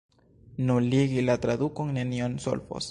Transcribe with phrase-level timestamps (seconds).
[0.69, 2.79] Nuligi la tradukon nenion solvos.